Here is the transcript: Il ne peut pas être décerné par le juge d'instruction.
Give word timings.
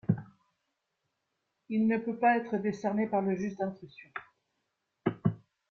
Il 1.69 1.85
ne 1.85 1.99
peut 1.99 2.15
pas 2.17 2.35
être 2.39 2.57
décerné 2.57 3.05
par 3.05 3.21
le 3.21 3.35
juge 3.35 3.55
d'instruction. 3.57 4.09